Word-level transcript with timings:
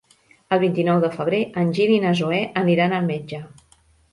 El 0.55 0.61
vint-i-nou 0.63 1.01
de 1.03 1.11
febrer 1.17 1.41
en 1.65 1.71
Gil 1.81 1.93
i 1.99 1.99
na 2.07 2.15
Zoè 2.23 2.41
aniran 2.63 2.99
al 2.99 3.07
metge. 3.13 3.47